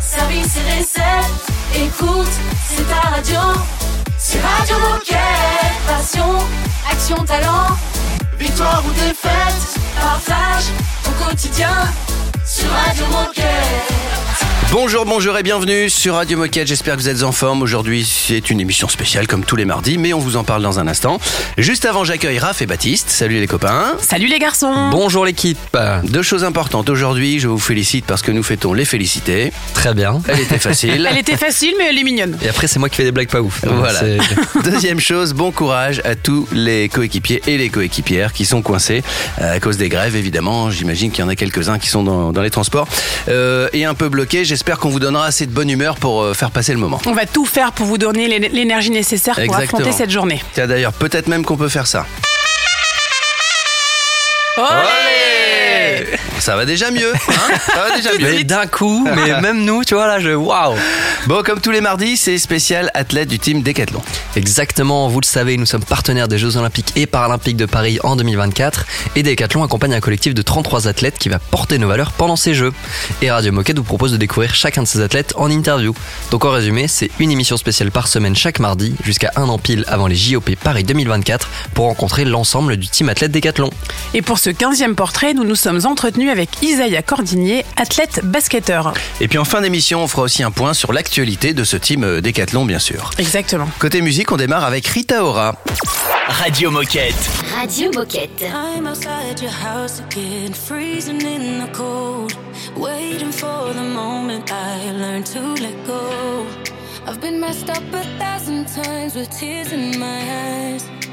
[0.00, 1.44] service et recettes.
[1.74, 2.30] Écoute,
[2.68, 3.40] c'est ta radio.
[4.18, 5.18] C'est Radio Moquette.
[5.86, 6.38] Passion,
[6.90, 7.76] action, talent.
[8.38, 10.64] Victoire ou défaite, partage
[11.06, 11.74] au quotidien
[12.44, 13.83] sur Radio Moquette.
[14.74, 16.66] Bonjour, bonjour et bienvenue sur Radio Moquette.
[16.66, 17.62] J'espère que vous êtes en forme.
[17.62, 20.80] Aujourd'hui, c'est une émission spéciale comme tous les mardis, mais on vous en parle dans
[20.80, 21.20] un instant.
[21.56, 23.08] Juste avant, j'accueille Raph et Baptiste.
[23.08, 23.96] Salut les copains.
[24.00, 25.58] Salut les garçons Bonjour l'équipe.
[26.02, 26.90] Deux choses importantes.
[26.90, 29.52] Aujourd'hui, je vous félicite parce que nous fêtons les félicités.
[29.74, 30.20] Très bien.
[30.26, 31.06] Elle était facile.
[31.10, 32.36] Elle était facile, mais elle est mignonne.
[32.42, 33.64] Et après, c'est moi qui fais des blagues pas ouf.
[33.64, 34.00] Voilà.
[34.64, 39.04] Deuxième chose, bon courage à tous les coéquipiers et les coéquipières qui sont coincés
[39.40, 40.72] euh, à cause des grèves, évidemment.
[40.72, 42.88] J'imagine qu'il y en a quelques-uns qui sont dans, dans les transports
[43.28, 44.44] euh, et un peu bloqués.
[44.44, 47.00] J'espère qu'on vous donnera assez de bonne humeur pour euh, faire passer le moment.
[47.06, 49.80] On va tout faire pour vous donner l'é- l'énergie nécessaire pour Exactement.
[49.80, 50.42] affronter cette journée.
[50.54, 52.06] Tiens, d'ailleurs, peut-être même qu'on peut faire ça.
[56.40, 57.12] Ça va déjà mieux.
[57.14, 58.32] hein Ça va déjà mieux.
[58.32, 60.30] Mais d'un coup, mais même nous, tu vois, là, je.
[60.30, 60.74] Waouh
[61.26, 64.02] Bon, comme tous les mardis, c'est spécial athlète du team Décathlon.
[64.36, 68.16] Exactement, vous le savez, nous sommes partenaires des Jeux Olympiques et Paralympiques de Paris en
[68.16, 68.84] 2024
[69.16, 72.52] et Decathlon accompagne un collectif de 33 athlètes qui va porter nos valeurs pendant ces
[72.54, 72.72] Jeux.
[73.22, 75.94] Et Radio Moquette vous propose de découvrir chacun de ces athlètes en interview.
[76.30, 79.84] Donc en résumé, c'est une émission spéciale par semaine chaque mardi jusqu'à un an pile
[79.88, 83.70] avant les JOP Paris 2024 pour rencontrer l'ensemble du team athlète Decathlon.
[84.12, 88.94] Et pour ce 15e portrait, nous nous sommes entretenus avec Isaiah Cordinier, athlète basketteur.
[89.20, 92.04] Et puis en fin d'émission, on fera aussi un point sur l'actualité de ce team
[92.04, 93.10] euh, Décathlon, bien sûr.
[93.18, 93.68] Exactement.
[93.78, 95.54] Côté musique, on démarre avec Rita Ora.
[96.28, 97.14] Radio Moquette.
[97.54, 98.42] Radio Moquette.
[98.42, 102.32] I'm outside your house again, freezing in the cold.
[102.76, 106.46] Waiting for the moment I learn to let go.
[107.06, 111.03] I've been messed up a thousand times with tears in my eyes.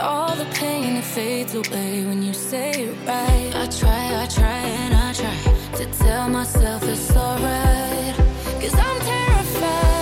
[0.00, 3.50] All the pain it fades away when you say it right.
[3.54, 8.14] I try, I try, and I try to tell myself it's alright.
[8.60, 9.97] Cause I'm terrified.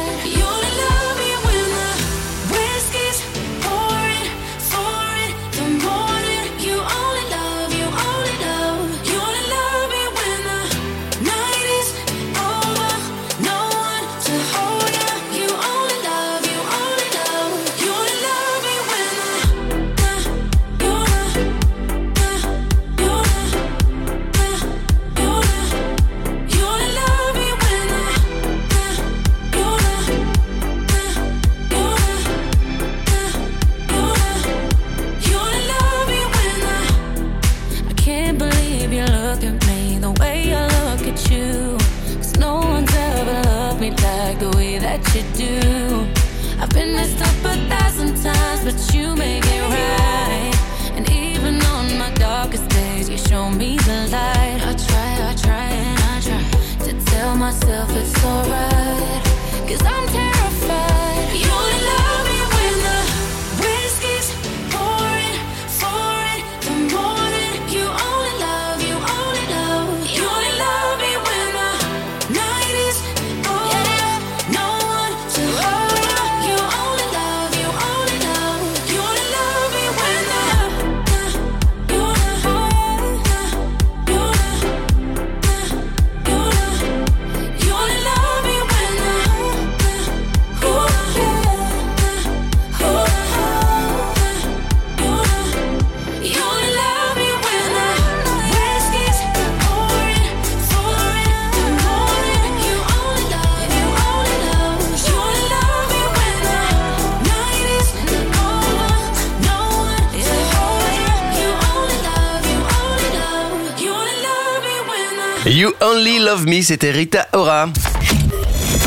[115.57, 117.71] You Only Love Me, c'était Rita Ora.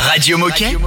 [0.02, 0.78] Radio Moquette.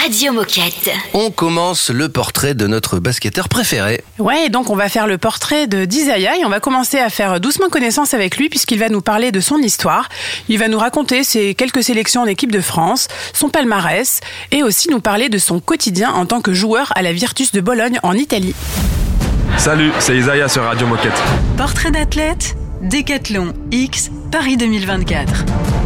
[0.00, 0.90] Radio Moquette.
[1.12, 4.04] On commence le portrait de notre basketteur préféré.
[4.20, 7.40] Ouais, donc on va faire le portrait de d'Isaiah et on va commencer à faire
[7.40, 10.08] doucement connaissance avec lui puisqu'il va nous parler de son histoire.
[10.48, 14.20] Il va nous raconter ses quelques sélections en équipe de France, son palmarès
[14.52, 17.60] et aussi nous parler de son quotidien en tant que joueur à la Virtus de
[17.60, 18.54] Bologne en Italie.
[19.56, 21.20] Salut, c'est Isaiah sur Radio Moquette.
[21.56, 25.85] Portrait d'athlète, Décathlon X, Paris 2024.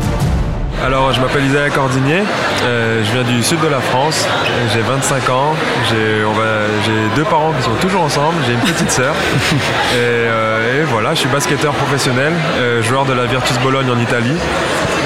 [0.85, 2.23] Alors, je m'appelle Isaiah Cordinier,
[2.65, 4.27] euh, je viens du sud de la France,
[4.73, 5.55] j'ai 25 ans,
[5.91, 6.43] j'ai on va-
[6.87, 9.15] j'ai deux parents qui sont toujours ensemble, j'ai une petite sœur.
[9.53, 13.99] et, euh, et voilà, je suis basketteur professionnel, euh, joueur de la Virtus Bologne en
[14.01, 14.37] Italie.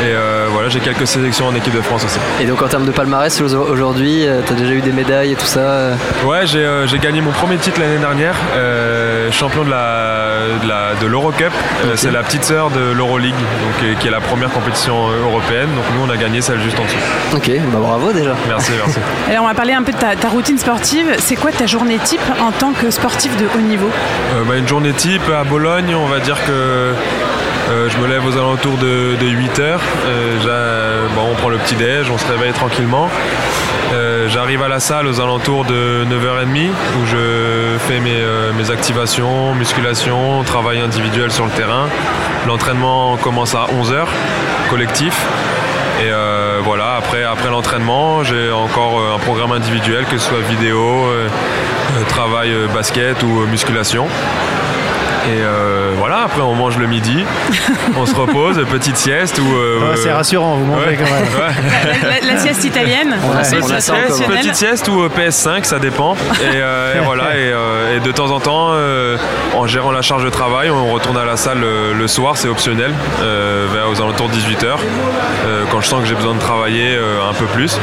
[0.02, 0.12] Et
[0.50, 2.18] voilà, j'ai quelques sélections en équipe de France aussi.
[2.40, 5.46] Et donc en termes de palmarès aujourd'hui, tu as déjà eu des médailles et tout
[5.46, 5.90] ça
[6.24, 8.34] Ouais, j'ai j'ai gagné mon premier titre l'année dernière,
[9.30, 11.52] champion de la de la- de l'Eurocup.
[11.94, 15.63] C'est la petite sœur de l'Euroleague, donc qui est la première compétition européenne.
[15.74, 16.96] Donc nous on a gagné celle juste en dessous.
[17.34, 18.34] Ok, bah bravo déjà.
[18.48, 18.98] Merci, merci.
[19.30, 21.14] Alors on va parler un peu de ta, ta routine sportive.
[21.18, 23.90] C'est quoi ta journée type en tant que sportif de haut niveau?
[24.34, 26.52] Euh, bah, une journée type à Bologne, on va dire que
[27.70, 29.80] euh, je me lève aux alentours de, 8 heures.
[30.06, 33.08] Euh, bon, on prend le petit déj, on se réveille tranquillement.
[33.92, 36.70] Euh, J'arrive à la salle aux alentours de 9h30
[37.00, 41.88] où je fais mes, euh, activations, musculation, travail individuel sur le terrain.
[42.46, 44.06] L'entraînement commence à 11h,
[44.70, 45.14] collectif.
[46.02, 51.06] Et euh, voilà, après, après l'entraînement, j'ai encore un programme individuel, que ce soit vidéo,
[52.08, 54.08] travail basket ou musculation.
[55.26, 57.24] Et euh, voilà, après on mange le midi,
[57.96, 59.54] on se repose, petite sieste ou...
[59.56, 61.24] euh, Ouais, c'est rassurant, vous mangez ouais, quand même.
[61.24, 62.00] ouais.
[62.02, 63.56] la, la- la sieste italienne on a ça.
[63.56, 66.14] Petite sieste ou euh, PS5, ça dépend.
[66.14, 69.16] Et, euh, et voilà, et, euh, et de temps en temps, euh,
[69.54, 72.48] en gérant la charge de travail, on retourne à la salle euh, le soir, c'est
[72.48, 72.92] optionnel,
[73.22, 74.76] euh, vers aux alentours de 18h,
[75.70, 77.76] quand je sens que j'ai besoin de travailler euh, un peu plus.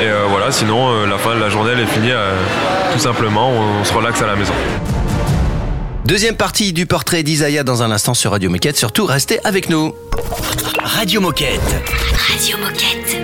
[0.00, 2.32] Et euh, voilà, sinon, euh, la fin de la journée, elle est finie, euh,
[2.92, 4.52] tout simplement, on, on se relaxe à la maison.
[6.04, 8.76] Deuxième partie du portrait d'Isaiah dans un instant sur Radio Moquette.
[8.76, 9.94] Surtout, restez avec nous.
[10.82, 11.60] Radio Moquette.
[12.28, 13.23] Radio Moquette.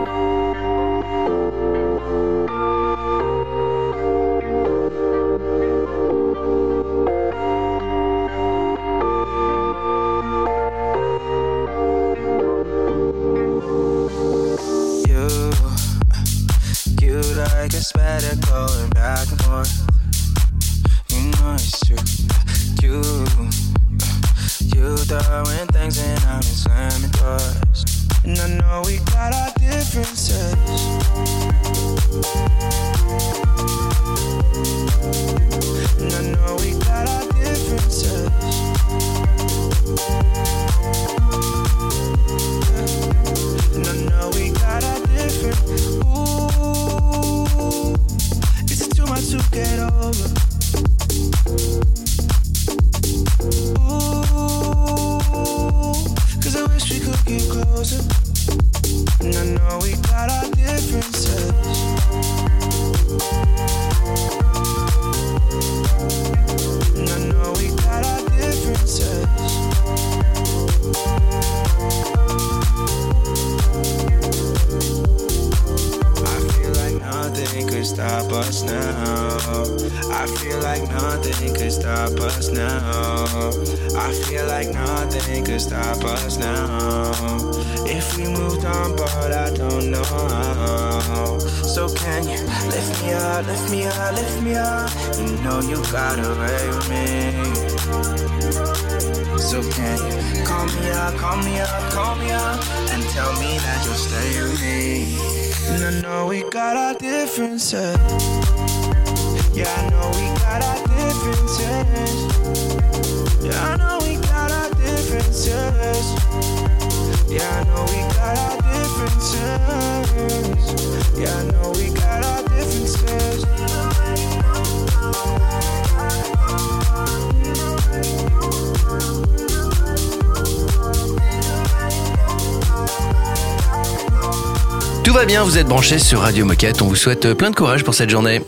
[135.39, 136.81] Vous êtes branchés sur Radio Moquette.
[136.81, 138.41] On vous souhaite euh, plein de courage pour cette journée.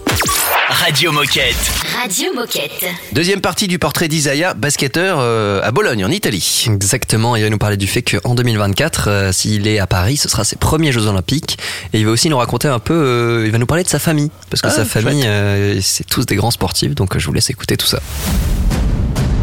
[0.68, 1.56] Radio Moquette.
[2.02, 2.86] Radio Moquette.
[3.14, 6.66] Deuxième partie du portrait d'Isaiah, basketteur euh, à Bologne, en Italie.
[6.68, 10.30] Exactement, il va nous parler du fait qu'en 2024, euh, s'il est à Paris, ce
[10.30, 11.58] sera ses premiers Jeux Olympiques.
[11.94, 14.00] Et il va aussi nous raconter un peu, euh, il va nous parler de sa
[14.00, 14.30] famille.
[14.50, 17.50] Parce que Ah, sa famille, euh, c'est tous des grands sportifs, donc je vous laisse
[17.50, 18.00] écouter tout ça.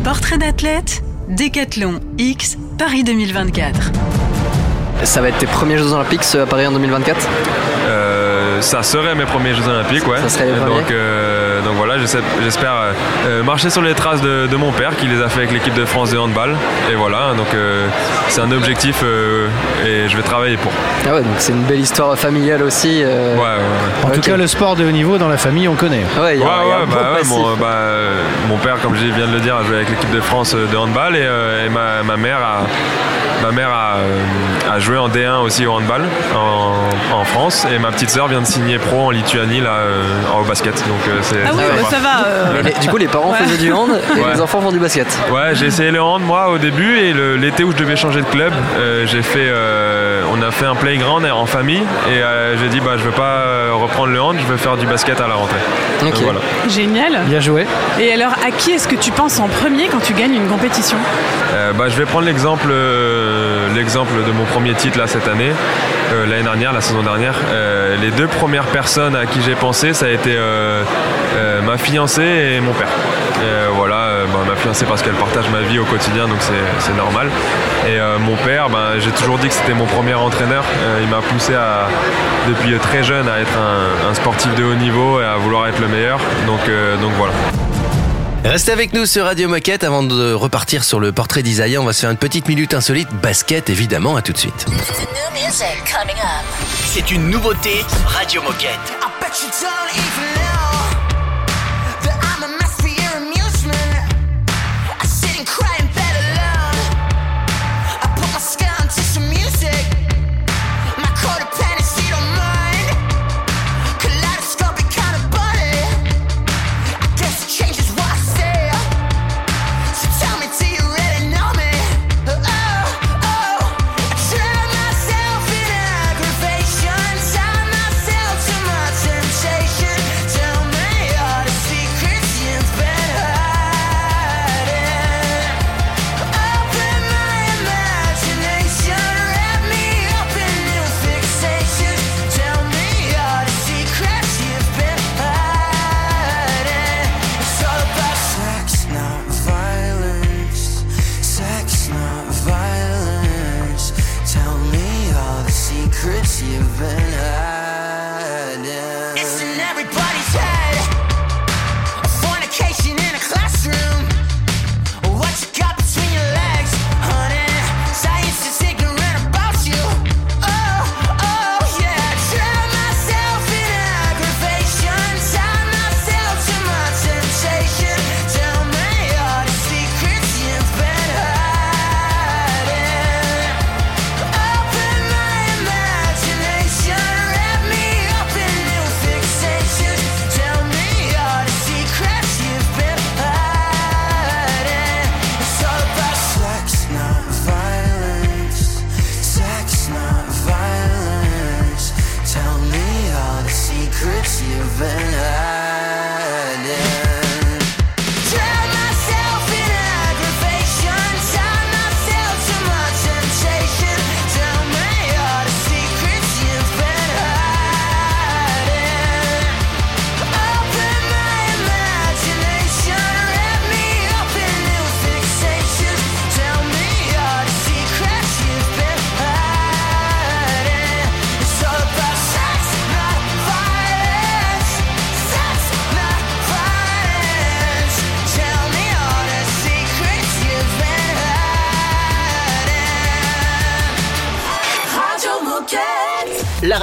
[0.05, 3.93] Portrait d'athlète, Décathlon X, Paris 2024.
[5.03, 7.17] Ça va être tes premiers Jeux Olympiques à Paris en 2024
[7.89, 10.19] Euh, ça serait mes premiers Jeux Olympiques, ouais.
[10.19, 11.95] Ça serait les premiers donc, euh, donc voilà,
[12.43, 12.73] j'espère
[13.27, 15.73] euh, marcher sur les traces de, de mon père qui les a fait avec l'équipe
[15.75, 16.55] de France de handball.
[16.93, 17.87] Et voilà, donc euh,
[18.29, 19.49] c'est un objectif euh,
[19.87, 20.71] et je vais travailler pour.
[21.09, 23.03] Ah ouais, donc c'est une belle histoire familiale aussi.
[23.03, 24.07] euh, Ouais, ouais, ouais.
[24.07, 26.05] En tout cas, le sport de haut niveau dans la famille, on connaît.
[26.21, 27.77] Ouais, il y a, Ouais, il y a ouais, un bah, ouais, mon, bah,
[28.49, 30.77] mon père, comme je viens de le dire, a joué avec l'équipe de France de
[30.77, 32.67] handball et, euh, et ma, ma mère a,
[33.47, 34.19] ma mère a, euh,
[34.71, 36.03] a joué en D1 aussi au handball
[36.35, 40.03] en, en France et ma petite sœur vient de signer pro en Lituanie là euh,
[40.33, 40.75] en basket.
[40.89, 42.27] Donc euh, c'est Ah oui, bah, ça va.
[42.27, 43.39] euh, les- du coup, les parents Ouais.
[43.39, 44.33] faisaient du hand et Ouais.
[44.35, 45.07] les enfants font du basket.
[45.31, 48.21] Ouais, j'ai essayé le hand moi au début et le- l'été où je devais changer
[48.21, 52.57] de club, euh, j'ai fait, euh, on a fait un playground en famille et euh,
[52.59, 55.21] j'ai dit bah je veux pas euh, reprendre le hand, je veux faire du basket
[55.21, 55.57] à la rentrée.
[56.03, 56.13] Ok.
[56.13, 56.41] Donc, voilà.
[56.69, 57.21] Génial.
[57.27, 57.67] Bien joué.
[57.99, 60.97] Et alors, à qui est-ce que tu penses en premier quand tu gagnes une compétition?
[61.55, 65.53] Euh, bah, je vais prendre l'exemple, euh, l'exemple de mon premier titre là cette année,
[66.13, 67.35] euh, l'année dernière, la saison dernière.
[67.51, 70.83] Euh, les deux premières personnes à qui j'ai pensé, ça a été euh,
[71.63, 72.89] ma fiancée et mon père.
[73.75, 77.29] Voilà, bah, ma fiancée parce qu'elle partage ma vie au quotidien, donc c'est, normal.
[77.89, 80.65] Et mon père, bah, j'ai toujours dit que c'était mon premier entraîneur.
[81.01, 81.55] Il m'a poussé
[82.49, 85.81] depuis très jeune à être un, un sportif de haut niveau et à vouloir être
[85.81, 86.19] le meilleur.
[86.47, 86.61] Donc,
[87.01, 87.33] donc voilà.
[88.45, 91.81] Restez avec nous sur Radio Moquette avant de repartir sur le portrait d'Isaiah.
[91.81, 94.67] On va se faire une petite minute insolite, basket évidemment, à tout de suite.
[96.87, 98.71] C'est une nouveauté Radio Moquette.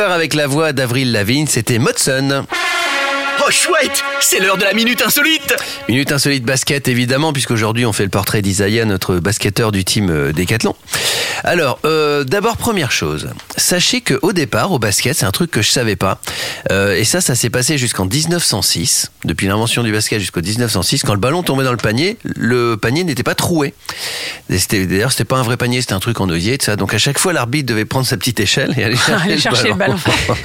[0.00, 2.46] Avec la voix d'Avril Lavigne, c'était Modson.
[3.46, 5.54] Oh chouette, c'est l'heure de la minute insolite.
[5.88, 10.32] Minute insolite basket, évidemment, puisqu'aujourd'hui on fait le portrait d'Isaiah, notre basketteur du team euh,
[10.32, 10.74] Décathlon.
[11.44, 15.60] Alors, euh, d'abord, première chose, sachez que au départ, au basket, c'est un truc que
[15.60, 16.20] je savais pas.
[16.70, 21.14] Euh, et ça, ça s'est passé jusqu'en 1906, depuis l'invention du basket jusqu'au 1906, quand
[21.14, 23.74] le ballon tombait dans le panier, le panier n'était pas troué.
[24.48, 26.76] D'ailleurs, c'était pas un vrai panier, c'était un truc en osier, tout ça.
[26.76, 29.68] Donc à chaque fois, l'arbitre devait prendre sa petite échelle et aller chercher, Aller chercher
[29.68, 29.96] le ballon.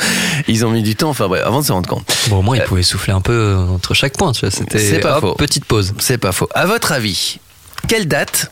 [0.47, 2.05] Ils ont mis du temps, enfin bref, avant de se rendre compte.
[2.29, 4.51] Bon, au moins, il pouvait souffler un peu euh, entre chaque point, tu vois.
[4.51, 5.33] C'était C'est pas hop, faux.
[5.35, 5.93] petite pause.
[5.99, 6.47] C'est pas faux.
[6.55, 7.39] À votre avis,
[7.87, 8.51] quelle date,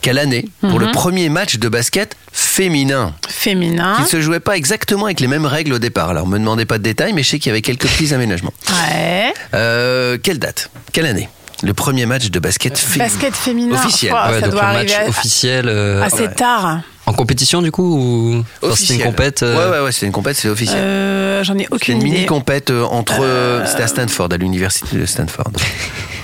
[0.00, 0.86] quelle année pour Mhm.
[0.86, 3.96] le premier match de basket féminin Féminin.
[3.98, 6.10] qui se jouait pas exactement avec les mêmes règles au départ?
[6.10, 8.52] Alors, me demandez pas de détails, mais je sais qu'il y avait quelques petits aménagements.
[8.70, 9.32] Ouais.
[9.54, 11.28] Euh, quelle date Quelle année
[11.62, 13.04] Le premier match de basket féminin?
[13.10, 13.74] Basket féminin.
[13.76, 14.12] Officiel.
[14.14, 15.68] Oh, Ouais, ça donc doit le arriver match à- officiel.
[15.68, 16.34] euh, assez ouais.
[16.34, 16.80] tard.
[17.06, 19.42] En compétition, du coup ou C'était une compète.
[19.42, 20.78] euh, Ouais, ouais, ouais, c'est une compète, c'est officiel.
[20.82, 22.10] Euh, J'en ai c'est aucune une idée.
[22.16, 23.20] mini compète euh, entre.
[23.66, 25.50] C'était à Stanford, à l'université de Stanford.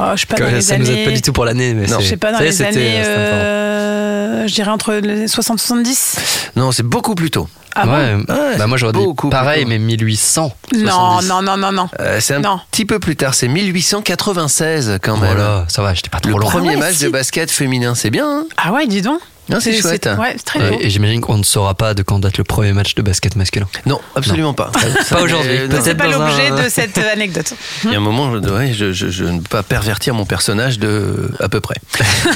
[0.02, 1.02] Oh, je sais pas dans les ça nous années.
[1.02, 2.00] aide pas du tout pour l'année, mais Non.
[2.00, 3.02] Je sais pas dans ça les c'était années.
[3.04, 6.16] euh, je dirais entre les 60 70.
[6.56, 7.48] Non, c'est beaucoup plus tôt.
[7.74, 10.52] Ah bon ouais, Ouais, bah moi j'aurais dit beaucoup plus pareil, mais 1800.
[10.74, 11.88] Non, non, non, non, non.
[12.00, 12.60] Euh, c'est un Non.
[12.70, 15.34] petit peu plus tard, c'est 1896 quand même.
[15.34, 16.50] Voilà, ça va, j'étais pas trop Le loin.
[16.50, 17.04] premier Ah ouais, match si.
[17.04, 18.26] de basket féminin, c'est bien.
[18.26, 19.20] hein Ah ouais, dis donc.
[19.50, 20.08] Non, c'est chouette.
[20.18, 20.78] Ouais, c'est très beau.
[20.80, 23.66] et j'imagine qu'on ne saura pas de quand date le premier match de basket masculin.
[23.86, 24.70] non, absolument pas.
[25.10, 25.50] Pas aujourd'hui.
[25.58, 25.80] Euh.
[25.82, 27.52] C'est pas un- l'objet de cette anecdote.
[27.84, 30.24] Il y a un moment, je, ouais, je, je- je ne peux pas pervertir mon
[30.24, 31.76] personnage de à peu près.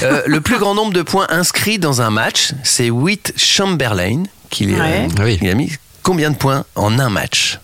[0.03, 4.67] Euh, le plus grand nombre de points inscrits dans un match, c'est Witt Chamberlain qui,
[4.67, 5.09] Ouais.
[5.19, 5.39] euh, Oui.
[5.41, 5.73] il a mis
[6.03, 7.59] combien de points en un match?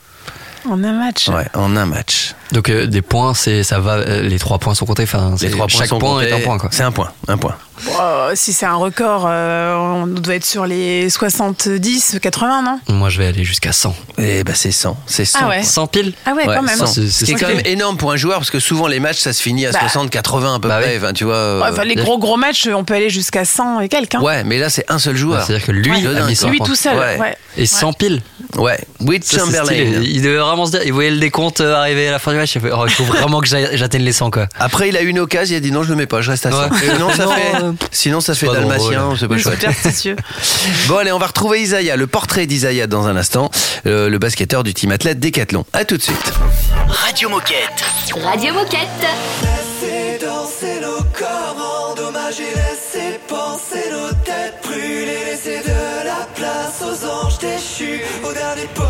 [0.68, 1.29] En un match.
[1.29, 2.35] Ouais, en un match.
[2.53, 3.92] Donc euh, des points, c'est ça va.
[3.94, 5.05] euh, les trois points sont comptés.
[5.05, 6.29] Enfin, Les c'est- trois points chaque sont point comptés.
[6.29, 6.59] est un point.
[6.70, 7.57] C'est un point, un point.
[7.87, 12.79] Bon, euh, si c'est un record, euh, on doit être sur les 70, 80, non?
[12.94, 13.94] Moi, je vais aller jusqu'à 100.
[14.18, 15.38] Et bah c'est 100, c'est 100.
[15.42, 15.62] Ah ouais.
[15.62, 16.12] 100 piles.
[16.27, 16.77] Ah ouais, quand même.
[16.77, 16.87] 100.
[16.87, 18.87] C'est- Ce c'est qui est ça quand même énorme pour un joueur parce que souvent
[18.87, 19.79] les matchs ça se finit à Bah.
[19.81, 20.90] 60, 80 à peu Bah près.
[20.92, 20.99] oui.
[21.03, 21.35] Enfin, tu vois.
[21.35, 24.14] euh, Ouais, enfin, les gros gros matchs, on peut aller jusqu'à 100 et quelques.
[24.16, 24.20] hein.
[24.20, 25.38] Ouais, mais là c'est un seul joueur.
[25.40, 26.03] Ouais, C'est-à-dire que lui, Ouais.
[26.03, 26.42] de a dingue, mis quoi.
[26.42, 26.66] 100 Lui points.
[26.66, 26.99] tout seul.
[26.99, 27.18] Ouais.
[27.18, 27.37] Ouais.
[27.57, 28.20] Et 100 piles.
[28.57, 29.65] Ouais, Will Chamberlain.
[29.65, 30.01] stylé.
[30.05, 32.39] Il devait vraiment se dire, il voyait le décompte euh, arriver à la fin du
[32.39, 32.55] match.
[32.57, 34.49] Il fait, oh, il faut vraiment que j'atteigne les 100 quoi.
[34.59, 36.31] Après, il a eu une occasion, il a dit non, je le mets pas, je
[36.31, 36.59] reste à 100.
[36.59, 36.69] Ouais.
[36.81, 39.67] Sinon, ça Non, fait, euh, sinon, ça fait pas dalmatien, c'est pas chouette.
[40.89, 43.51] Bon, allez, on va retrouver Isaiah, le portrait d'Isaiah dans un instant,
[43.87, 45.65] euh, le basketteur du team athlète Décathlon.
[45.73, 46.33] À tout de suite.
[46.89, 47.85] Radio Moquette.
[48.23, 48.89] Radio Moquette.
[58.31, 58.89] without it, but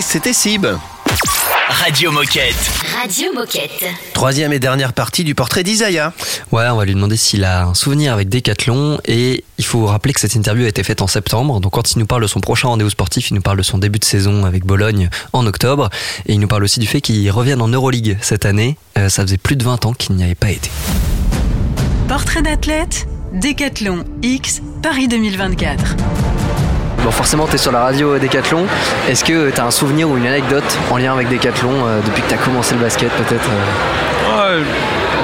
[0.00, 0.66] C'était Sib.
[1.68, 2.56] Radio Moquette.
[3.00, 3.84] Radio Moquette.
[4.12, 6.12] Troisième et dernière partie du portrait d'Isaiah.
[6.50, 10.12] Ouais, on va lui demander s'il a un souvenir avec Decathlon et il faut rappeler
[10.12, 11.60] que cette interview a été faite en septembre.
[11.60, 13.78] Donc quand il nous parle de son prochain rendez-vous sportif, il nous parle de son
[13.78, 15.90] début de saison avec Bologne en octobre
[16.26, 18.76] et il nous parle aussi du fait qu'il revienne en Euroleague cette année.
[18.98, 20.70] Euh, ça faisait plus de 20 ans qu'il n'y avait pas été.
[22.08, 25.96] Portrait d'athlète, Décathlon X, Paris 2024.
[27.04, 28.64] Bon, forcément, tu es sur la radio Décathlon.
[29.10, 32.22] Est-ce que tu as un souvenir ou une anecdote en lien avec Décathlon euh, depuis
[32.22, 34.62] que tu as commencé le basket peut-être euh?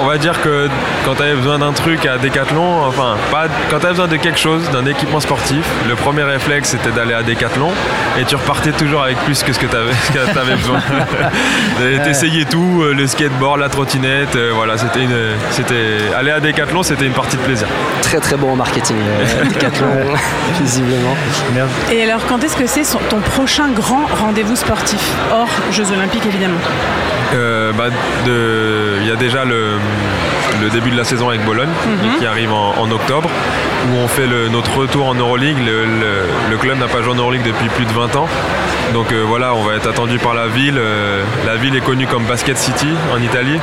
[0.02, 0.68] On va dire que
[1.04, 4.16] quand tu avais besoin d'un truc à Decathlon, enfin, pas, quand tu avais besoin de
[4.16, 7.70] quelque chose, d'un équipement sportif, le premier réflexe c'était d'aller à Decathlon
[8.18, 10.80] et tu repartais toujours avec plus que ce que tu avais, besoin.
[11.82, 15.16] Et T'essayais tout, euh, le skateboard, la trottinette, euh, voilà, c'était une,
[15.50, 17.66] c'était, aller à Decathlon c'était une partie de plaisir.
[18.02, 19.86] Très très bon en marketing, euh, Décathlon,
[20.60, 21.14] visiblement.
[21.92, 25.00] Et alors, quand est-ce que c'est ton prochain grand rendez-vous sportif
[25.32, 26.58] Hors Jeux Olympiques, évidemment?
[27.34, 27.84] Euh, bah,
[28.26, 29.78] de- Il y a déjà le,
[30.60, 32.18] le début de la saison avec Bologne Mhm.
[32.18, 33.28] qui arrive en, en octobre
[33.88, 35.56] où on fait le- notre retour en Euroleague.
[35.64, 38.28] Le, le- le club n'a pas joué en Euroleague depuis plus de 20 ans.
[38.92, 40.76] Donc euh, voilà, on va être attendu par la ville.
[40.76, 43.58] Euh, la ville est connue comme Basket City en Italie.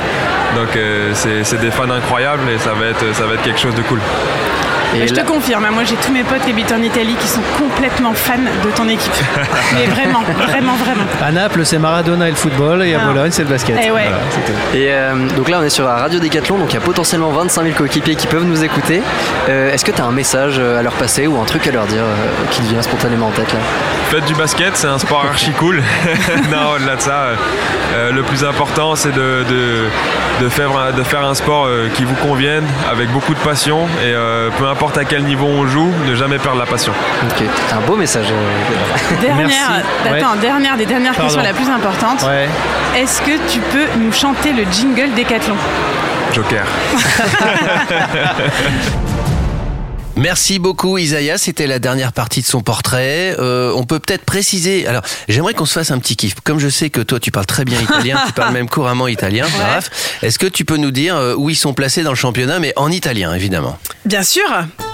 [0.56, 3.60] Donc euh, c'est c'est des fans incroyables et ça va être, ça va être quelque
[3.60, 4.00] chose de cool.
[4.94, 7.42] Je te confirme, hein, moi j'ai tous mes potes qui habitent en Italie qui sont
[7.58, 9.12] complètement fans de ton équipe.
[9.74, 11.04] Mais vraiment, vraiment, vraiment.
[11.22, 13.06] À Naples, c'est Maradona et le football, et à Ah.
[13.06, 13.76] Bologne, c'est le basket.
[13.80, 14.08] Eh ouais.
[14.08, 14.18] Voilà.
[14.74, 17.30] Et euh, donc là, on est sur la radio Décathlon, donc il y a potentiellement
[17.30, 19.02] 25 000 coéquipiers qui peuvent nous écouter.
[19.48, 21.70] Euh, Est-ce que tu as un message euh, à leur passer ou un truc à
[21.70, 23.58] leur dire euh, qui te vient spontanément en tête là?
[24.10, 25.82] Faites du basket, c'est un sport archi cool.
[26.50, 27.34] non, au-delà de ça, euh,
[27.94, 29.84] euh, le plus important, c'est de, de,
[30.44, 33.82] de faire, un- de faire un sport euh, qui vous convienne, avec beaucoup de passion,
[34.02, 36.92] et euh, peu importe à quel niveau on joue, ne jamais perdre la passion.
[37.24, 38.26] Ok, un beau message.
[38.30, 41.26] euh, Dernière, attends, dernière des dernières Pardon.
[41.26, 42.22] questions la plus importante.
[42.22, 42.48] Ouais.
[42.96, 45.56] Est-ce que tu peux nous chanter le jingle Décathlon
[46.32, 46.64] Joker.
[50.18, 53.36] Merci beaucoup Isaiah, c'était la dernière partie de son portrait.
[53.38, 54.84] Euh, on peut peut-être préciser.
[54.88, 56.34] Alors, j'aimerais qu'on se fasse un petit kiff.
[56.42, 59.46] Comme je sais que toi tu parles très bien italien, tu parles même couramment italien,
[59.60, 59.90] Raph,
[60.22, 62.72] est-ce que tu peux nous dire euh, où ils sont placés dans le championnat, mais
[62.74, 63.78] en italien évidemment?
[64.06, 64.42] Bien sûr.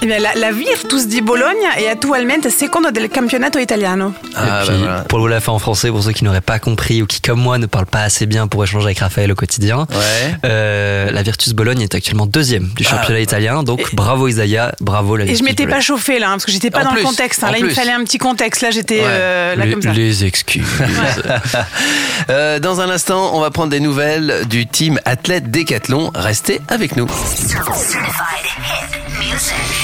[0.02, 4.12] Eh bien, la, la Virtus di Bologna est attualmente secondo del campionato italiano.
[4.36, 5.00] Ah, Et bah puis, voilà.
[5.08, 7.40] Pour vous la faire en français, pour ceux qui n'auraient pas compris ou qui, comme
[7.40, 10.34] moi, ne parlent pas assez bien pour échanger avec Raphaël au quotidien, Ouais.
[10.44, 13.22] euh, la Virtus Bologne est actuellement deuxième du championnat Ah.
[13.22, 13.62] italien.
[13.62, 16.70] Donc bravo Isaiah, bravo la Et je m'étais pas chauffée là, hein, parce que j'étais
[16.70, 17.42] pas En dans plus, le contexte.
[17.44, 17.50] hein.
[17.50, 18.62] Là, il me fallait un petit contexte.
[18.62, 19.92] Là, j'étais euh, là les, comme ça.
[19.92, 20.64] les excuses.
[22.30, 26.10] Euh, dans un instant, on va prendre des nouvelles du team athlète Décathlon.
[26.14, 27.06] Restez avec nous.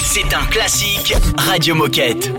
[0.05, 2.31] C'est un classique Radio Moquette.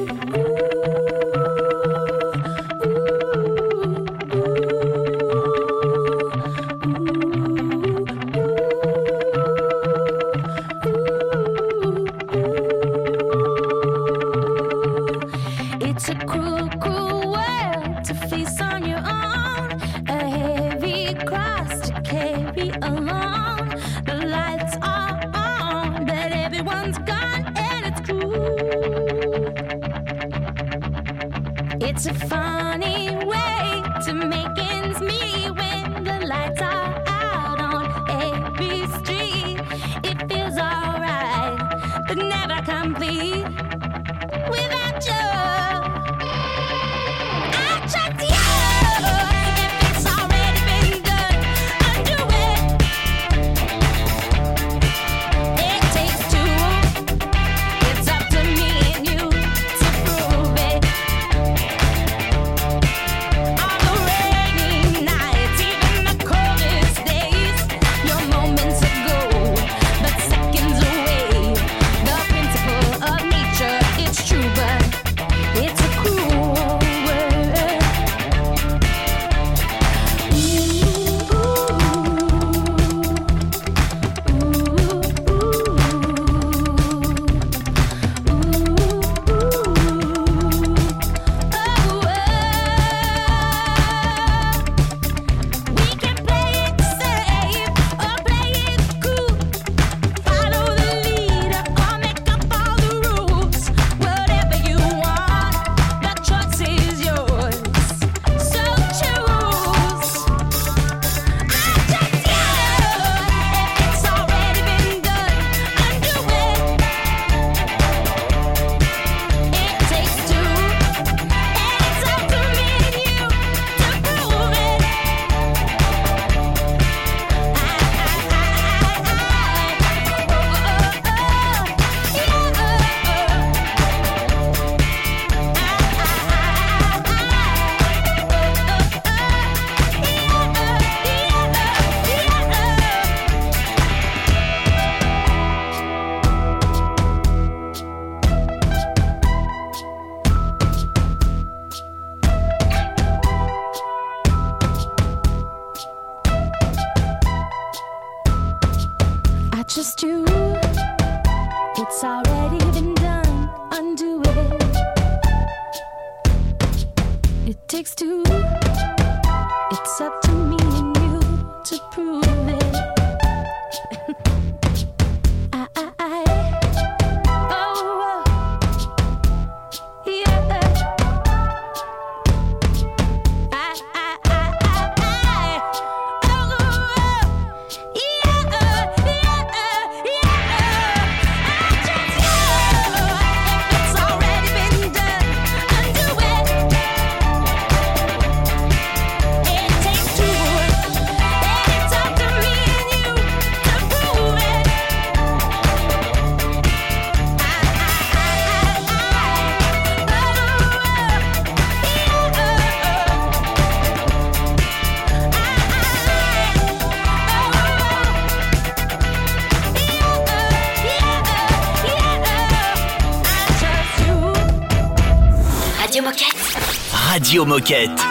[227.32, 228.11] Radio Moquette.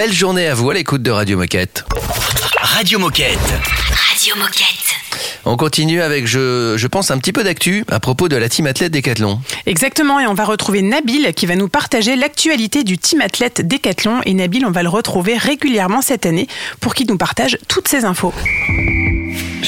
[0.00, 1.84] Belle journée à vous à l'écoute de Radio Moquette.
[2.62, 3.36] Radio Moquette.
[4.08, 4.96] Radio Moquette.
[5.44, 8.66] On continue avec, je, je pense, un petit peu d'actu à propos de la team
[8.66, 9.42] athlète Décathlon.
[9.66, 14.22] Exactement, et on va retrouver Nabil qui va nous partager l'actualité du team athlète Décathlon.
[14.24, 16.48] Et Nabil, on va le retrouver régulièrement cette année
[16.80, 18.32] pour qu'il nous partage toutes ces infos.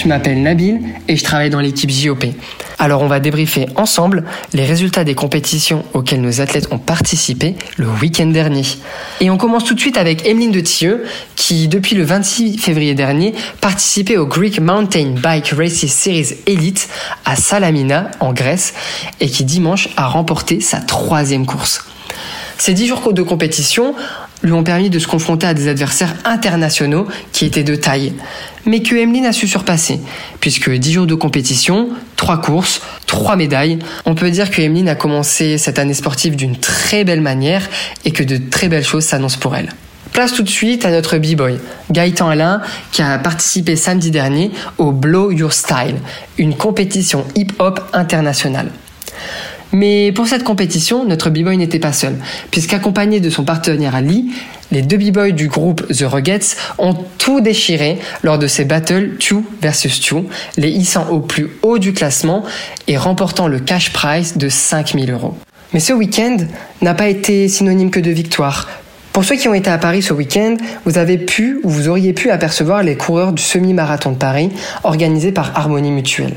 [0.02, 2.24] Je m'appelle Nabil et je travaille dans l'équipe JOP.
[2.80, 7.86] Alors on va débriefer ensemble les résultats des compétitions auxquelles nos athlètes ont participé le
[7.88, 8.64] week-end dernier.
[9.20, 11.04] Et on commence tout de suite avec Emeline de Thieu
[11.36, 16.88] qui depuis le 26 février dernier participait au Greek Mountain Bike Races Series Elite
[17.24, 18.74] à Salamina en Grèce
[19.20, 21.84] et qui dimanche a remporté sa troisième course.
[22.58, 23.94] Ces dix jours de compétition
[24.42, 28.12] lui ont permis de se confronter à des adversaires internationaux qui étaient de taille,
[28.66, 30.00] mais que Emeline a su surpasser,
[30.40, 34.94] puisque 10 jours de compétition, 3 courses, 3 médailles, on peut dire que Emeline a
[34.94, 37.68] commencé cette année sportive d'une très belle manière
[38.04, 39.70] et que de très belles choses s'annoncent pour elle.
[40.12, 41.58] Place tout de suite à notre b-boy,
[41.90, 45.96] Gaëtan Alain, qui a participé samedi dernier au Blow Your Style,
[46.36, 48.70] une compétition hip-hop internationale.
[49.72, 52.16] Mais pour cette compétition, notre b-boy n'était pas seul,
[52.50, 54.30] puisqu'accompagné de son partenaire Ali,
[54.70, 59.36] les deux b-boys du groupe The Ruggets ont tout déchiré lors de ces battles 2
[59.62, 60.24] versus 2,
[60.58, 62.44] les hissant au plus haut du classement
[62.86, 65.36] et remportant le cash prize de 5000 euros.
[65.72, 66.36] Mais ce week-end
[66.82, 68.68] n'a pas été synonyme que de victoire.
[69.14, 72.12] Pour ceux qui ont été à Paris ce week-end, vous avez pu ou vous auriez
[72.12, 74.50] pu apercevoir les coureurs du semi-marathon de Paris
[74.84, 76.34] organisé par Harmonie Mutuelle.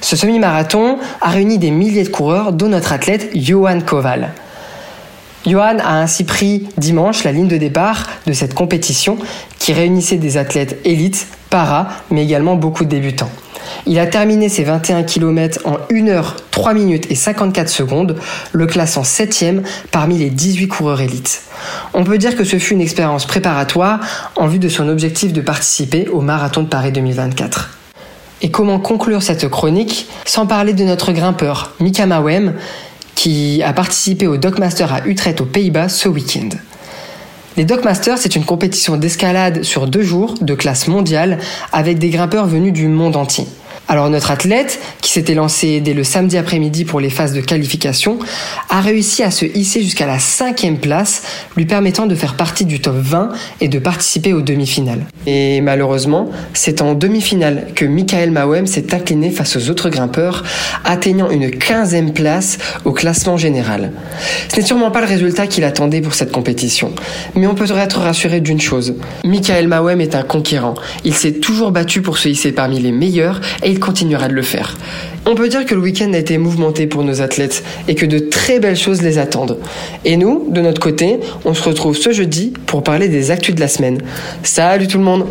[0.00, 4.32] Ce semi-marathon a réuni des milliers de coureurs, dont notre athlète Johan Koval.
[5.46, 9.18] Johan a ainsi pris dimanche la ligne de départ de cette compétition
[9.58, 13.30] qui réunissait des athlètes élites, para, mais également beaucoup de débutants.
[13.86, 18.16] Il a terminé ses 21 km en 1 heure 3 minutes et 54 secondes,
[18.52, 21.42] le classant 7ème parmi les 18 coureurs élites.
[21.92, 24.00] On peut dire que ce fut une expérience préparatoire
[24.36, 27.73] en vue de son objectif de participer au marathon de Paris 2024.
[28.44, 32.52] Et comment conclure cette chronique sans parler de notre grimpeur, Mika Mawem,
[33.14, 36.50] qui a participé au Dockmaster à Utrecht aux Pays-Bas ce week-end.
[37.56, 41.38] Les Dockmasters, c'est une compétition d'escalade sur deux jours de classe mondiale
[41.72, 43.46] avec des grimpeurs venus du monde entier.
[43.86, 48.18] Alors notre athlète, qui s'était lancé dès le samedi après-midi pour les phases de qualification,
[48.70, 51.22] a réussi à se hisser jusqu'à la cinquième place,
[51.54, 53.28] lui permettant de faire partie du top 20
[53.60, 55.04] et de participer aux demi-finales.
[55.26, 60.44] Et malheureusement, c'est en demi-finale que Michael Mawem s'est incliné face aux autres grimpeurs,
[60.84, 63.92] atteignant une 15e place au classement général.
[64.48, 66.92] Ce n'est sûrement pas le résultat qu'il attendait pour cette compétition,
[67.34, 68.94] mais on peut être rassuré d'une chose.
[69.24, 70.74] Michael Mawem est un conquérant.
[71.04, 73.40] Il s'est toujours battu pour se hisser parmi les meilleurs
[73.74, 74.76] il continuera de le faire.
[75.26, 78.20] On peut dire que le week-end a été mouvementé pour nos athlètes et que de
[78.20, 79.58] très belles choses les attendent.
[80.04, 83.60] Et nous, de notre côté, on se retrouve ce jeudi pour parler des actus de
[83.60, 84.00] la semaine.
[84.44, 85.26] Salut tout le monde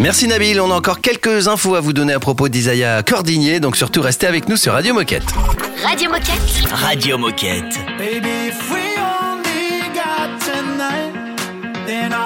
[0.00, 3.76] Merci Nabil, on a encore quelques infos à vous donner à propos d'Isaiah Cordinier, donc
[3.76, 5.24] surtout restez avec nous sur Radio Moquette.
[5.82, 6.72] Radio Moquette.
[6.72, 7.78] Radio Moquette.
[7.98, 11.12] Baby, if we only got tonight,
[11.86, 12.25] then I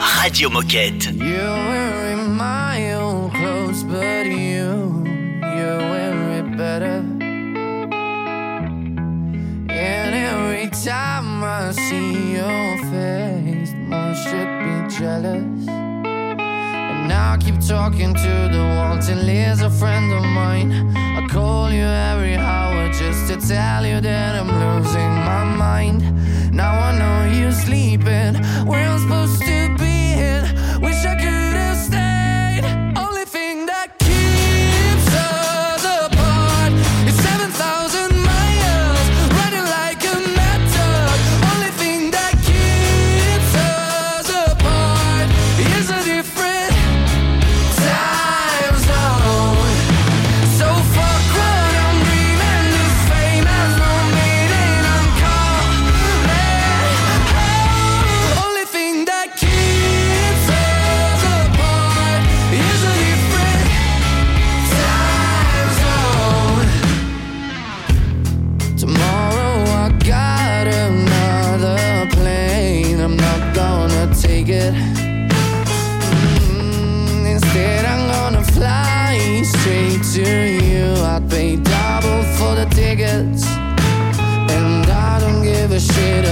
[0.00, 1.10] Radio Moquette.
[10.70, 15.68] Every time I see your face, more should be jealous.
[15.68, 20.96] And now I keep talking to the wall till he's a friend of mine.
[20.96, 26.54] I call you every hour just to tell you that I'm losing my mind.
[26.54, 28.34] Now I know you're sleeping
[28.66, 29.99] where I'm supposed to be.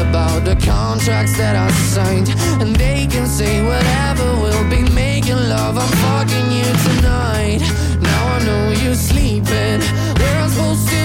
[0.09, 2.29] About the contracts that I signed.
[2.63, 5.77] And they can say whatever, we'll be making love.
[5.77, 7.61] I'm fucking you tonight.
[8.01, 9.81] Now I know you're sleeping.
[10.19, 10.98] Where I'm supposed to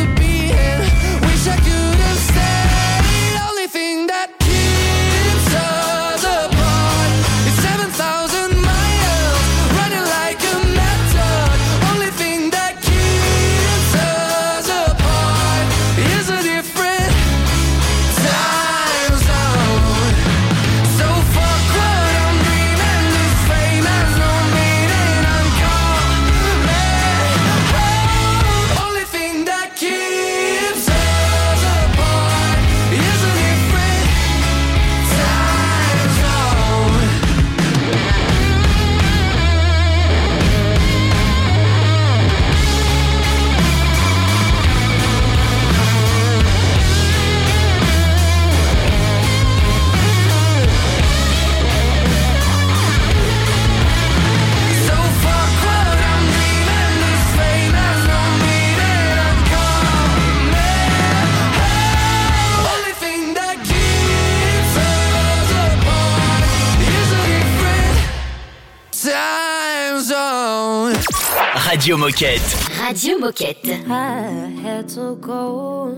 [71.84, 72.80] Radio Moquette.
[72.80, 73.90] Radio Moquette.
[73.90, 74.22] I
[74.64, 75.92] had to go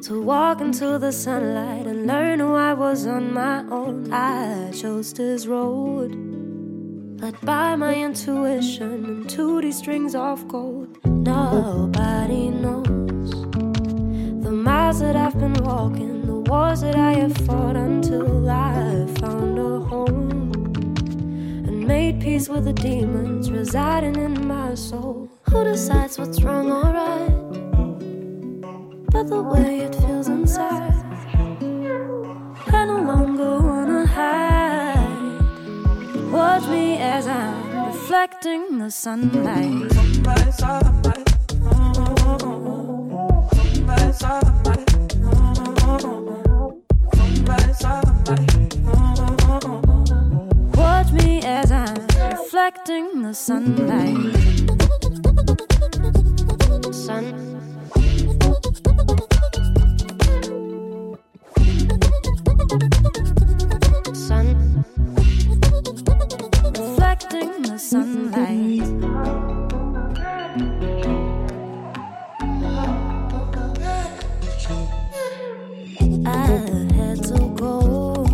[0.00, 4.10] to walk into the sunlight and learn who I was on my own.
[4.10, 6.16] I chose this road,
[7.20, 10.96] led by my intuition and 2D strings of gold.
[11.04, 13.32] Nobody knows
[14.42, 19.18] the miles that I've been walking, the wars that I have fought until I found
[19.26, 19.49] a home and
[21.90, 25.28] made peace with the demons residing in my soul.
[25.50, 27.34] Who decides what's wrong or right?
[29.12, 30.94] But the way it feels inside.
[32.78, 35.40] I no longer wanna hide.
[36.36, 39.90] Watch me as I'm reflecting the sunlight.
[52.60, 54.36] Reflecting the sunlight.
[56.92, 57.24] Sun.
[64.14, 64.84] Sun.
[66.76, 68.82] Reflecting the Slight.
[76.26, 76.46] I
[76.94, 78.26] had to go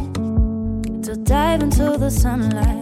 [1.03, 2.76] to dive into the sunlight.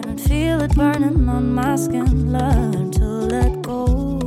[0.65, 2.33] It burning on my skin.
[2.33, 4.19] Learn to let go.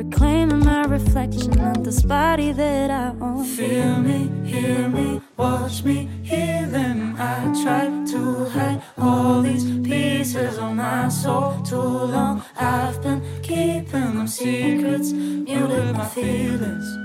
[0.00, 3.44] Reclaiming my reflection of this body that I own.
[3.44, 7.16] Feel me, hear me, watch me hear them.
[7.18, 11.76] I tried to hide all these pieces of my soul too
[12.16, 12.42] long.
[12.56, 17.03] I've been keeping them secrets, muted my feelings.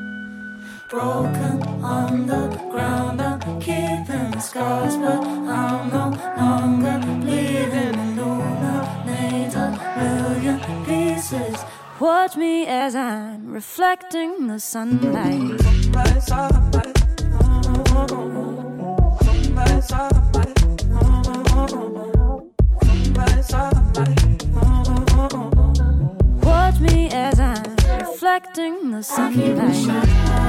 [0.90, 7.94] Broken on the ground, I'm keeping scars, but I'm no longer bleeding.
[8.18, 9.70] Illuminate a
[10.00, 11.64] million pieces.
[12.00, 15.62] Watch me as I'm reflecting the sunlight.
[26.44, 30.49] Watch me as I'm reflecting the sunlight.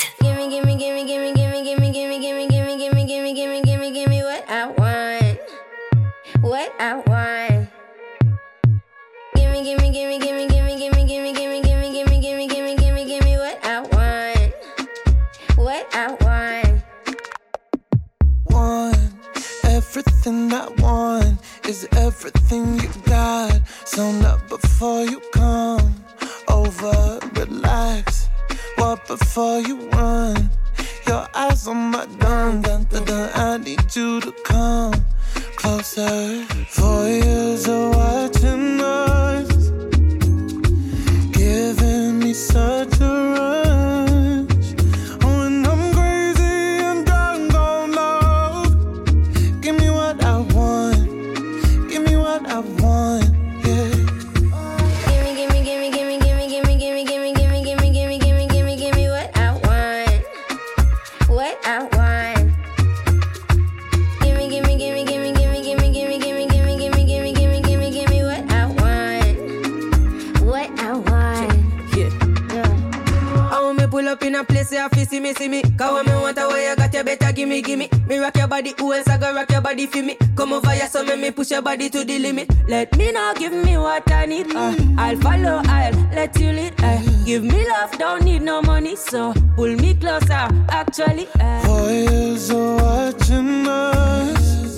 [74.11, 75.61] Up in a place where I feel see me, see me.
[75.61, 77.89] Cause when me want a way, you got you better give me, give me.
[78.07, 80.17] Me rock your body, who else I go rock your body for me?
[80.35, 82.49] Come over here, so make me push your body to the limit.
[82.67, 84.53] Let me know, give me what I need.
[84.53, 86.73] Uh, I'll follow, I'll let you lead.
[86.83, 90.47] Uh, give me love, don't need no money, so pull me closer.
[90.69, 91.61] Actually, uh.
[91.61, 94.75] Four years of watching us,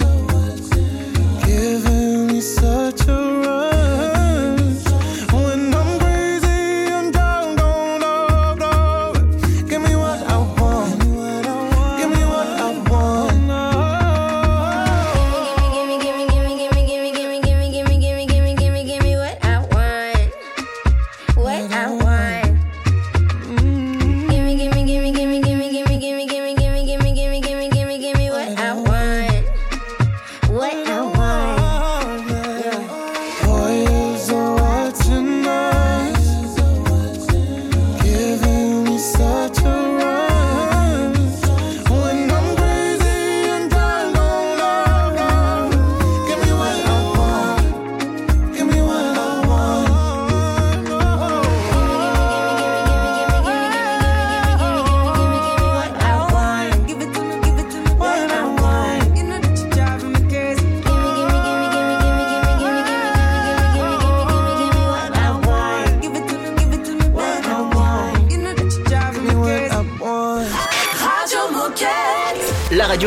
[1.46, 3.73] giving me such a rush.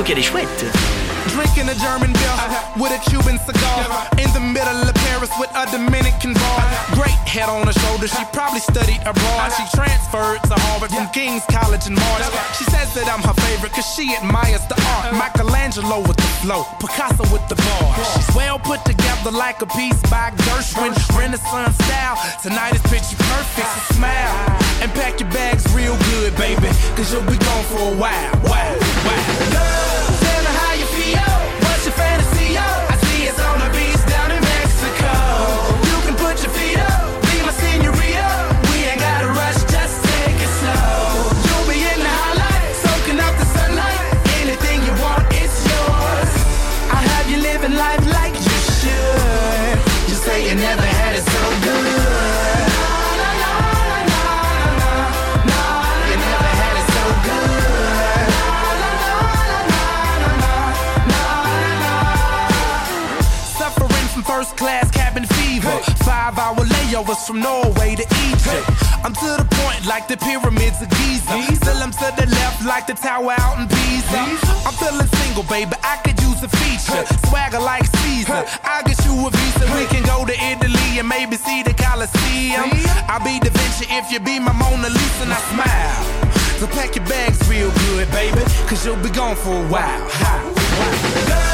[0.06, 0.64] Qu'elle est chouette.
[1.34, 2.38] Drinking a German beer
[2.78, 4.06] with a Cuban cigar.
[4.22, 6.62] In the middle of Paris with a Dominican bar.
[6.94, 9.50] Great head on her shoulder, she probably studied abroad.
[9.58, 12.22] She transferred to Harvard from King's College in March.
[12.54, 15.10] She says that I'm her favorite cause she admires the art.
[15.18, 17.90] Michelangelo with the flow, Picasso with the bar.
[18.14, 20.94] She's well put together like a piece by Gershwin.
[21.18, 22.14] Renaissance style.
[22.46, 24.34] Tonight is picture perfect, so smile.
[24.78, 26.70] And pack your bags real good, baby.
[26.94, 28.30] Cause you'll be gone for a while.
[28.46, 28.70] Wow,
[29.02, 29.95] wow.
[31.06, 31.45] Radio.
[66.34, 68.66] Layovers from Norway to Egypt.
[69.04, 71.54] I'm to the point like the pyramids of Giza.
[71.54, 74.18] Still I'm to the left like the tower out in Pisa.
[74.66, 75.72] I'm feeling single, baby.
[75.82, 77.06] I could use a feature.
[77.28, 78.44] Swagger like Caesar.
[78.64, 79.66] I'll get you a visa.
[79.74, 82.70] We can go to Italy and maybe see the Colosseum.
[83.08, 86.26] I'll be Da Vinci if you be my Mona Lisa and I smile.
[86.58, 88.40] So pack your bags real good, baby.
[88.66, 91.45] Cause you'll be gone for a while.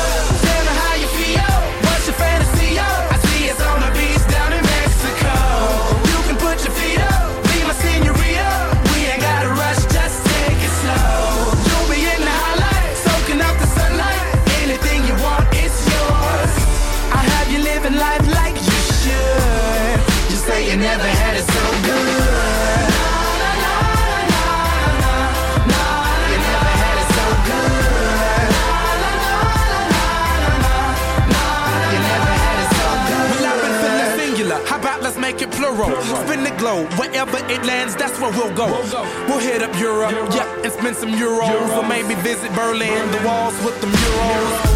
[20.83, 22.43] never had it so good.
[34.67, 35.77] How about let's make it plural?
[35.77, 36.03] plural.
[36.27, 38.67] Spin the globe, wherever it lands, that's where we'll go.
[38.67, 39.03] We'll, go.
[39.29, 41.77] we'll hit up Europe, Europe, yeah, and spend some euros, euros.
[41.77, 43.11] or maybe visit Berlin, Berlin.
[43.13, 44.72] the walls with the murals.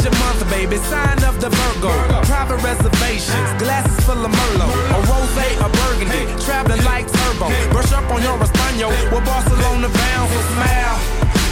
[0.00, 0.76] Is your month, baby.
[0.88, 1.92] Sign of the Virgo.
[2.24, 4.72] Private reservations, glasses full of Merlot.
[4.96, 6.24] A rose, a burgundy.
[6.42, 7.48] Traveling like turbo.
[7.70, 8.92] Brush up on your Espanol.
[9.12, 10.96] We're Barcelona bound, so smile.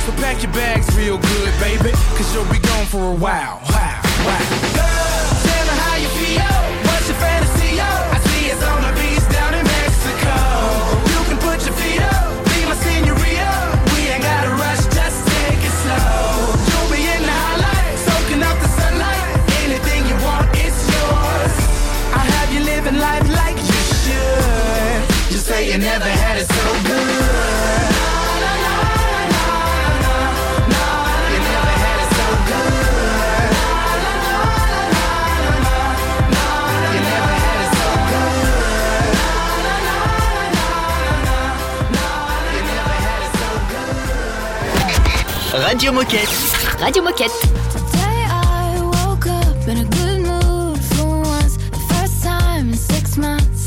[0.06, 1.90] So pack your bags real good, baby.
[2.16, 3.60] Cause you'll be gone for a while.
[3.68, 4.97] Wow, wow.
[45.64, 46.28] Radio Moquette.
[46.80, 47.32] Radio Moquette.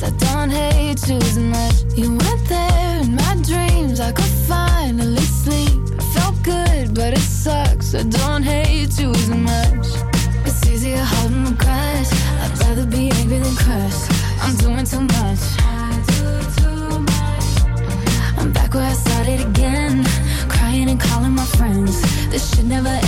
[0.04, 1.84] I don't hate you as much.
[1.96, 4.00] You weren't there in my dreams.
[4.00, 5.80] I could finally sleep.
[5.94, 7.94] It felt good, but it sucks.
[7.94, 9.61] I don't hate you as much.
[22.32, 23.01] This should never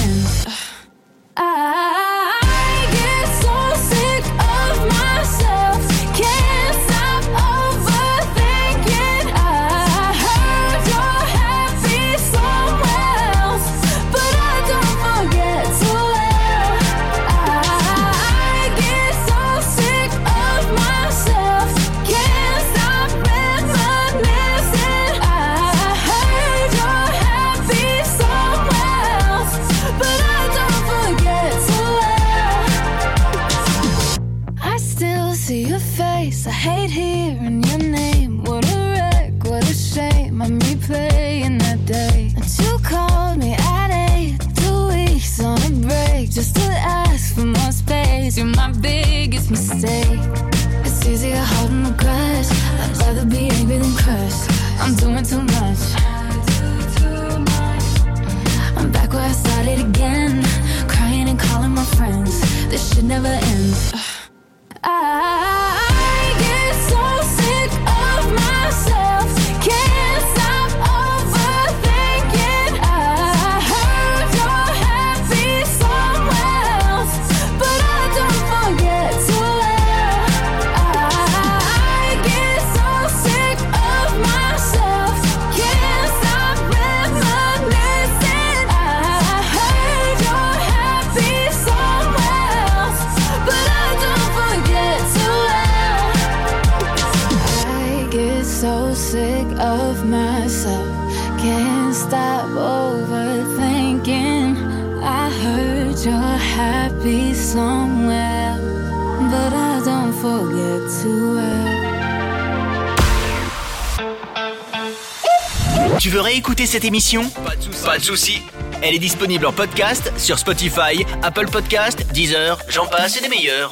[117.86, 118.42] Pas de souci.
[118.82, 123.72] Elle est disponible en podcast sur Spotify, Apple Podcast, Deezer, j'en passe et des meilleurs.